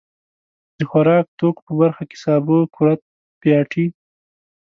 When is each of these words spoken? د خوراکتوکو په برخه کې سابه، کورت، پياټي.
د 0.77 0.79
خوراکتوکو 0.91 1.61
په 1.67 1.73
برخه 1.81 2.03
کې 2.09 2.17
سابه، 2.23 2.57
کورت، 2.75 3.01
پياټي. 3.41 3.85